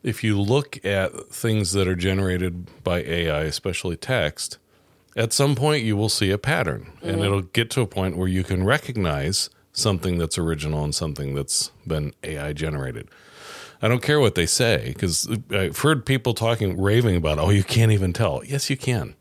[0.04, 4.58] if you look at things that are generated by AI, especially text,
[5.16, 7.24] at some point you will see a pattern, and mm-hmm.
[7.24, 11.72] it'll get to a point where you can recognize something that's original and something that's
[11.88, 13.10] been AI generated.
[13.82, 17.64] I don't care what they say because I've heard people talking, raving about, oh, you
[17.64, 18.42] can't even tell.
[18.46, 19.16] Yes, you can.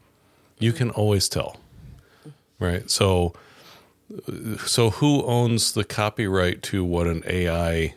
[0.59, 1.59] You can always tell,
[2.61, 2.89] right?
[2.89, 3.33] So
[4.67, 7.95] so who owns the copyright to what an AI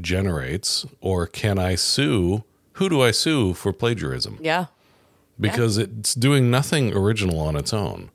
[0.00, 4.66] generates or can I sue who do I sue for plagiarism Yeah.
[5.38, 8.10] because it's doing nothing original on its own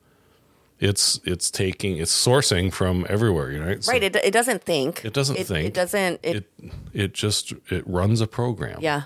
[0.79, 4.03] it's it's taking it's sourcing from everywhere you know right So Right.
[4.03, 5.03] It, it doesn't think.
[5.05, 5.67] It doesn't it, think.
[5.67, 6.19] It doesn't.
[6.23, 9.03] It, it it just it runs a program yeah.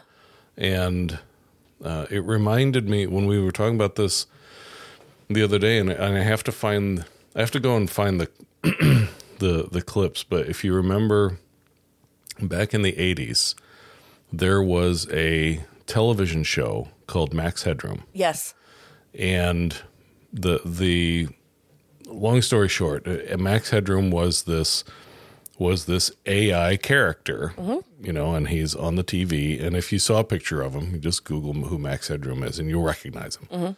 [0.56, 1.20] and
[1.84, 4.26] uh, it reminded me when we were talking about this
[5.30, 8.20] the other day, and, and I have to find, I have to go and find
[8.20, 8.30] the
[9.40, 10.24] the the clips.
[10.24, 11.38] But if you remember,
[12.42, 13.56] back in the '80s,
[14.32, 18.54] there was a television show called Max Headroom, Yes.
[19.14, 19.76] and
[20.34, 21.30] the the
[22.08, 24.84] long story short, uh, Max Headroom was this
[25.60, 28.06] was this AI character, mm-hmm.
[28.06, 29.62] you know, and he's on the TV.
[29.62, 32.60] And if you saw a picture of him, you just Google who Max Headroom is,
[32.60, 33.48] and you'll recognize him.
[33.52, 33.72] Mm-hmm.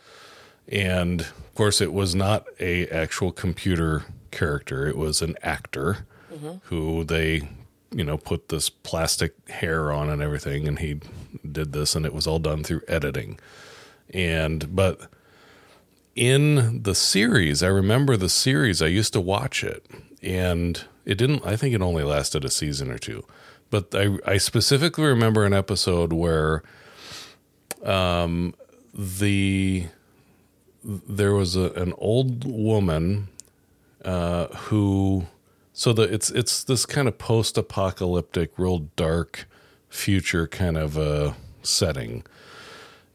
[0.76, 6.58] And of course, it was not a actual computer character; it was an actor mm-hmm.
[6.64, 7.50] who they,
[7.92, 11.00] you know, put this plastic hair on and everything, and he
[11.50, 13.40] did this, and it was all done through editing.
[14.14, 15.02] And but
[16.16, 19.86] in the series, I remember the series, I used to watch it
[20.22, 23.26] and it didn't, I think it only lasted a season or two.
[23.70, 26.64] But I, I specifically remember an episode where
[27.84, 28.56] um,
[28.94, 29.88] the
[30.84, 33.28] there was a, an old woman
[34.04, 35.28] uh, who
[35.80, 39.48] so the it's it's this kind of post-apocalyptic, real dark
[39.88, 42.26] future kind of a setting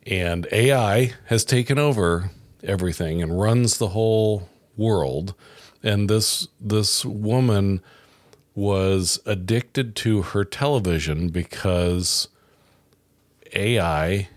[0.06, 2.30] and AI has taken over
[2.62, 4.48] everything and runs the whole
[4.78, 5.34] world.
[5.82, 7.82] And this this woman
[8.54, 12.28] was addicted to her television because
[13.52, 14.30] AI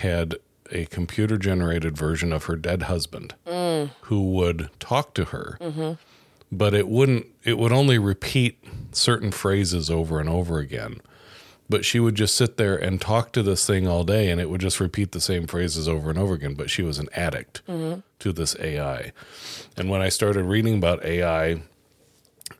[0.00, 0.36] had
[0.70, 3.90] a computer generated version of her dead husband mm.
[4.02, 5.58] who would talk to her.
[5.60, 5.92] Mm-hmm.
[6.58, 8.62] But it wouldn't it would only repeat
[8.92, 11.00] certain phrases over and over again.
[11.68, 14.50] But she would just sit there and talk to this thing all day and it
[14.50, 16.54] would just repeat the same phrases over and over again.
[16.54, 18.00] But she was an addict mm-hmm.
[18.18, 19.12] to this ai
[19.76, 21.62] and when i started reading about ai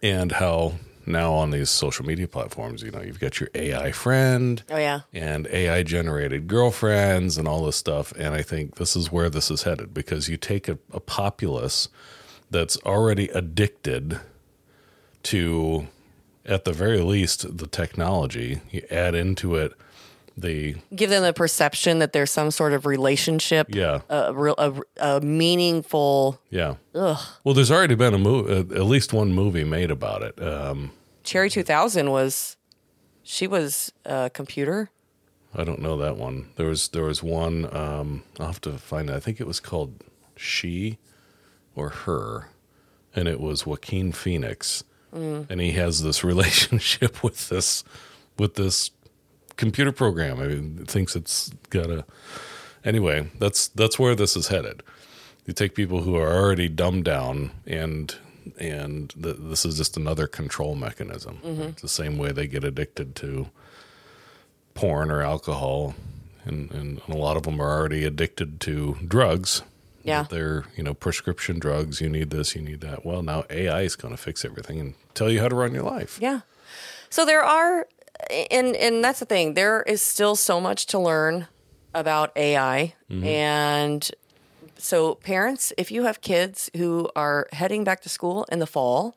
[0.02, 0.72] and how
[1.07, 5.00] now on these social media platforms you know you've got your ai friend Oh yeah.
[5.12, 8.12] and ai generated girlfriends and all this stuff.
[8.18, 11.88] And i think this is where this is headed because you take a, a populace
[12.54, 14.20] that's already addicted
[15.24, 15.86] to
[16.46, 19.72] at the very least the technology you add into it
[20.36, 23.68] the Give them the perception that there's some sort of relationship.
[23.74, 26.40] yeah A real a, a meaningful.
[26.50, 30.90] yeah well there's already been a movie at least one movie made about it um
[31.22, 32.56] Cherry 2000 was.
[33.22, 34.90] She was a computer.
[35.54, 39.08] i don't know that one there was there was one um i'll have to find
[39.08, 39.92] it i think it was called
[40.36, 40.98] she
[41.75, 42.48] or her
[43.14, 44.85] and it was joaquin phoenix.
[45.48, 47.85] And he has this relationship with this
[48.38, 48.90] with this
[49.56, 50.40] computer program.
[50.40, 52.04] I mean thinks it's got a
[52.85, 54.83] anyway that's that's where this is headed.
[55.46, 58.14] You take people who are already dumbed down and
[58.58, 61.38] and th- this is just another control mechanism.
[61.44, 61.62] Mm-hmm.
[61.62, 63.48] It's the same way they get addicted to
[64.75, 65.94] porn or alcohol
[66.44, 69.62] and, and a lot of them are already addicted to drugs
[70.05, 70.27] Yeah.
[70.29, 73.96] they're you know prescription drugs you need this you need that well now ai is
[73.96, 76.40] going to fix everything and tell you how to run your life Yeah.
[77.11, 77.87] So there are,
[78.50, 79.55] and and that's the thing.
[79.55, 81.46] There is still so much to learn
[81.94, 83.25] about AI, mm-hmm.
[83.25, 84.11] and
[84.79, 89.17] So, parents, if you have kids who are heading back to school in the fall,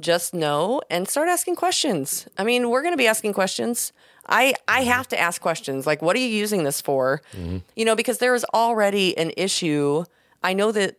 [0.00, 2.26] just know and start asking questions.
[2.36, 3.92] I mean, we're going to be asking questions.
[4.28, 4.90] I I mm-hmm.
[4.90, 7.22] have to ask questions like, what are you using this for?
[7.32, 7.58] Mm-hmm.
[7.76, 10.04] You know, because there is already an issue.
[10.42, 10.96] I know that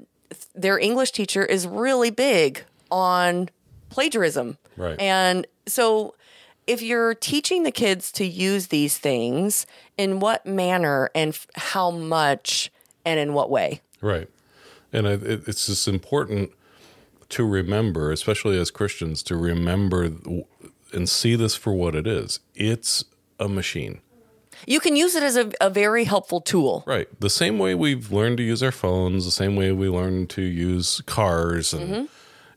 [0.56, 3.50] their English teacher is really big on
[3.90, 5.00] plagiarism, Right.
[5.00, 6.14] And so,
[6.68, 9.66] if you're teaching the kids to use these things,
[9.98, 12.70] in what manner and f- how much
[13.06, 13.82] and in what way?
[14.02, 14.30] Right.
[14.94, 16.52] And it, it- it's just important
[17.30, 20.12] to remember, especially as Christians, to remember
[20.94, 22.40] and see this for what it is.
[22.56, 23.04] It's
[23.40, 24.00] a machine.
[24.66, 26.84] You can use it as a, a very helpful tool.
[26.88, 27.08] Right.
[27.20, 30.42] The same way we've learned to use our phones, the same way we learn to
[30.42, 32.10] use cars and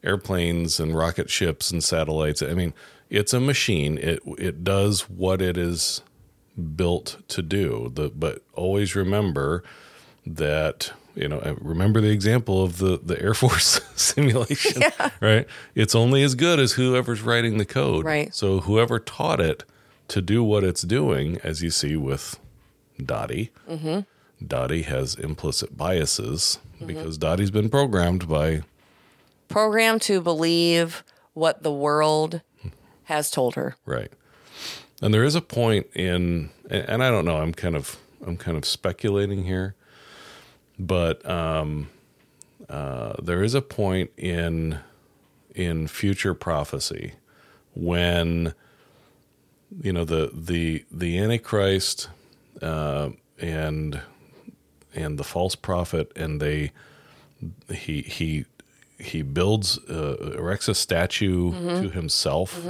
[0.02, 2.42] airplanes and rocket ships and satellites.
[2.42, 2.72] I mean,
[3.10, 3.98] it's a machine.
[3.98, 6.02] It it does what it is
[6.76, 7.90] built to do.
[7.94, 9.62] The, but always remember
[10.26, 14.82] that you know uh, remember the example of the the Air Force simulation,
[15.20, 15.46] right?
[15.74, 18.04] It's only as good as whoever's writing the code.
[18.04, 18.34] Right.
[18.34, 19.64] So whoever taught it
[20.10, 22.38] to do what it's doing, as you see with
[23.02, 23.50] Dottie.
[24.46, 28.62] Dottie has implicit biases because Dottie's been programmed by
[29.48, 31.02] Programmed to believe
[31.34, 32.40] what the world
[33.04, 33.76] has told her.
[33.84, 34.12] right.
[35.02, 37.38] And there is a point in, and and I don't know.
[37.38, 39.74] I'm kind of I'm kind of speculating here,
[40.78, 41.88] but um,
[42.68, 44.78] uh, there is a point in
[45.54, 47.14] in future prophecy
[47.74, 48.52] when
[49.82, 52.08] you know the the the Antichrist
[52.62, 54.00] uh, and
[54.94, 56.72] and the false prophet and they
[57.72, 58.44] he he
[58.98, 61.52] he builds uh, erects a statue
[61.82, 62.66] to himself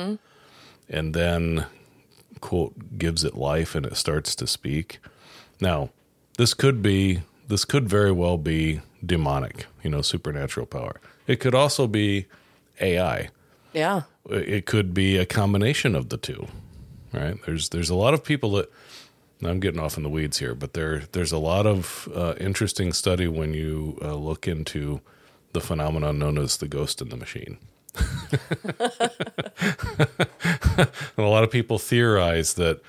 [0.88, 1.66] and then
[2.40, 4.98] quote gives it life and it starts to speak.
[5.60, 5.90] Now
[6.38, 11.00] this could be this could very well be demonic you know supernatural power.
[11.26, 12.26] It could also be
[12.80, 13.28] ai
[13.72, 14.02] Yeah.
[14.28, 16.46] it could be a combination of the two
[17.12, 17.36] right?
[17.46, 18.70] There's there's a lot of people that
[19.42, 22.92] i'm getting off in the weeds here but there there's a lot of uh, interesting
[22.92, 25.00] study when you uh, look into
[25.52, 27.58] the phenomenon known as the ghost in the machine.
[27.96, 28.08] And
[31.18, 32.80] a lot of people theorize that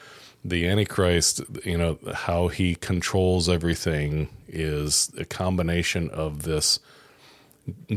[0.44, 6.80] the antichrist you know how he controls everything is a combination of this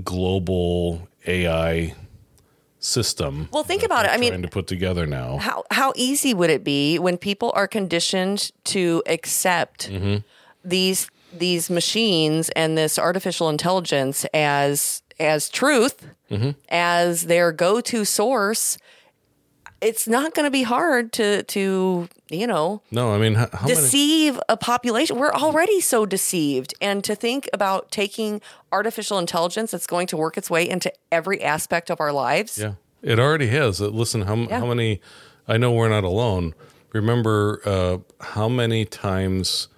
[0.02, 1.94] global ai
[2.84, 4.10] system Well, think about it.
[4.12, 5.38] I mean, trying to put together now.
[5.38, 10.16] how how easy would it be when people are conditioned to accept Mm-hmm.
[10.64, 16.50] these these machines and this artificial intelligence as as truth Mm-hmm.
[16.68, 18.78] as their go-to source
[19.84, 23.66] it's not going to be hard to to you know No, I mean, how, how
[23.68, 23.74] many?
[23.80, 25.18] deceive a population.
[25.18, 26.74] We're already so deceived.
[26.80, 28.40] And to think about taking
[28.72, 32.58] artificial intelligence that's going to work its way into every aspect of our lives.
[32.58, 33.80] Yeah, it already has.
[33.80, 34.58] Uh, Listen, how Yeah.
[34.60, 35.00] how many?
[35.46, 36.54] I know we're not alone.
[36.92, 37.98] Remember uh,
[38.34, 39.68] how many times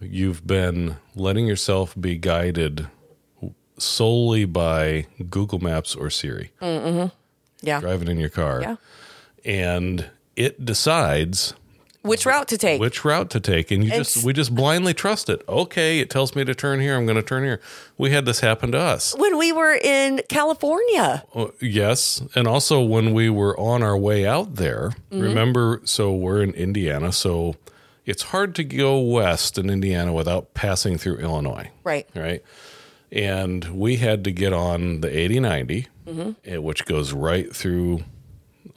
[0.00, 2.86] you've been letting yourself be guided
[3.78, 7.80] solely by Google Maps or Siri, Yeah.
[7.80, 8.76] driving in your car, Yeah.
[9.44, 11.54] And it decides
[12.02, 12.80] Which route to take?
[12.80, 16.10] which route to take and you It's- just we just blindly trust it okay it
[16.10, 17.60] tells me to turn here i'm going to turn here
[17.98, 21.24] we had this happen to us when we were in California.
[21.34, 25.20] Oh, yes and also when we were on our way out there Mm-hmm.
[25.20, 27.54] remember so we're in indiana so
[28.06, 32.08] it's hard to go west in indiana without passing through illinois Right.
[32.16, 32.42] right
[33.12, 36.30] and we had to get on the 8090 Mm-hmm.
[36.44, 38.02] eh, which goes right through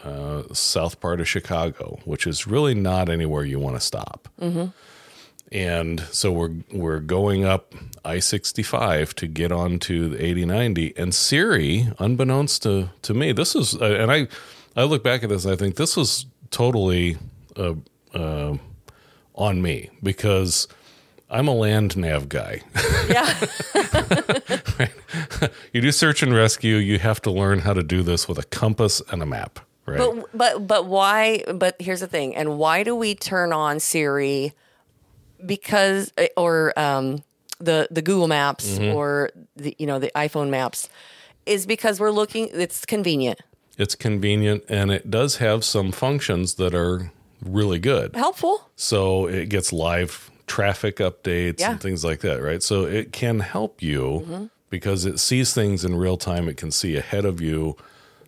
[0.06, 4.66] uh, south part of chicago which is really not anywhere you want to stop Mm-hmm.
[5.52, 12.64] and so we're we're going up i-65 to get onto the 8090 and siri unbeknownst
[12.64, 14.28] to to me this is uh, and i
[14.76, 17.18] i look back at this and i think this was totally
[17.58, 17.74] uh,
[18.14, 18.56] uh,
[19.36, 20.68] on me because
[21.30, 22.62] i'm a land nav guy
[23.10, 23.34] Yeah.
[25.74, 28.44] you do search and rescue you have to learn how to do this with a
[28.44, 32.36] compass and a map right but but but why but here's the thing.
[32.36, 34.54] And why do we turn on Siri
[35.46, 37.24] because or um
[37.60, 38.96] the the Google Maps Mm-hmm.
[38.96, 40.90] or the you know the iPhone Maps
[41.46, 43.40] is because we're looking it's convenient.
[43.78, 47.12] it's convenient and it does have some functions that are
[47.44, 48.70] really good Helpful.
[48.76, 51.72] so it gets live traffic updates Yeah.
[51.72, 55.96] and things like that right so it can help you because it sees things in
[55.96, 57.76] real time it can see ahead of you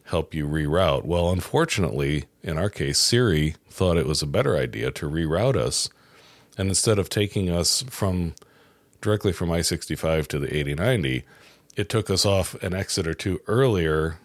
[0.08, 4.90] help you reroute well unfortunately in our case siri thought it was a better idea
[4.92, 5.90] to reroute us
[6.58, 8.34] and instead of taking us from
[9.02, 11.24] directly from I 65 to the 8090,
[11.76, 14.18] it took us off an exit or two earlier,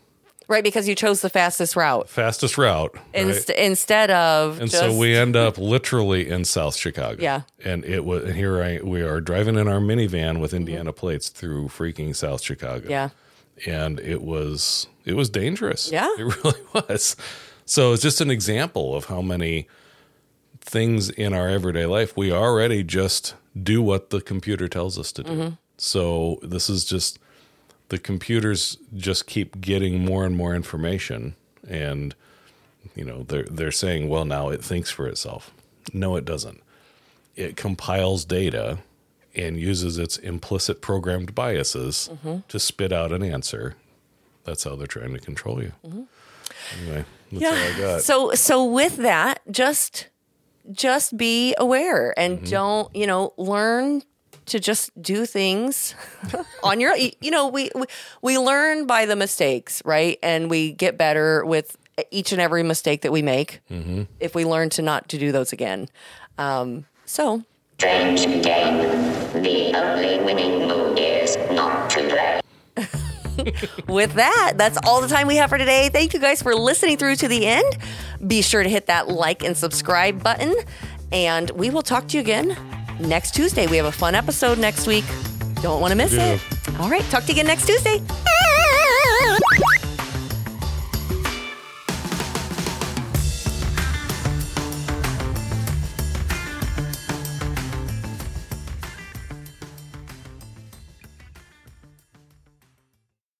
[0.49, 2.95] Right, because you chose the fastest route fastest route.
[3.15, 3.51] right?
[3.51, 7.23] Instead of And just, so we end up literally in South Chicago.
[7.23, 7.43] Yeah.
[7.63, 10.99] And it was and here I we are driving in our minivan with Indiana Mm-hmm.
[11.01, 12.89] plates through freaking South Chicago.
[12.89, 13.11] yeah.
[13.67, 15.91] And it was it was dangerous.
[15.91, 16.09] Yeah.
[16.19, 17.17] It really was.
[17.65, 19.69] So it's just an example of how many
[20.61, 25.23] things in our everyday life we already just do what the computer tells us to
[25.23, 25.31] do.
[25.31, 25.55] Mm-hmm.
[25.77, 27.19] So this is just
[27.89, 31.35] the computers just keep getting more and more information
[31.69, 32.15] and
[32.95, 35.53] you know they're they're saying well now it thinks for itself
[35.93, 36.63] no it doesn't
[37.37, 38.79] it compiles data
[39.35, 42.11] and uses its implicit programmed biases
[42.49, 43.75] to spit out an answer
[44.45, 45.73] that's how they're trying to control you
[46.83, 50.09] anyway that's all i got So so with that, just
[50.71, 52.51] just be aware and Mm-hmm.
[52.51, 54.03] don't, you know, learn
[54.47, 55.95] to just do things
[56.63, 57.85] on your you know, we, we
[58.23, 60.19] we learn by the mistakes, right?
[60.23, 61.77] And we get better with
[62.11, 64.03] each and every mistake that we make Mm-hmm.
[64.21, 65.89] if we learn to not to do those again.
[66.39, 67.45] Um, so
[67.79, 69.12] Strange game.
[69.43, 72.41] The only winning move is not to play.
[73.89, 75.89] with that, that's all the time we have for today.
[75.93, 77.77] Thank you guys for listening through to the end.
[78.27, 80.55] Be sure to hit that like and subscribe button,
[81.11, 82.57] and we will talk to you again
[83.01, 83.67] next Tuesday.
[83.67, 85.05] We have a fun episode next week.
[85.61, 86.35] Don't want to miss Yeah.
[86.35, 86.41] it.
[86.81, 88.01] All right, talk to you again next Tuesday.